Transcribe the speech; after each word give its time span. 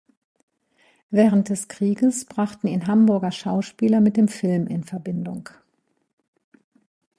Während 1.11 1.49
des 1.49 1.67
Krieges 1.67 2.25
brachten 2.25 2.65
ihn 2.65 2.87
Hamburger 2.87 3.31
Schauspieler 3.31 4.01
mit 4.01 4.17
dem 4.17 4.29
Film 4.29 4.65
in 4.65 4.83
Verbindung. 4.83 5.49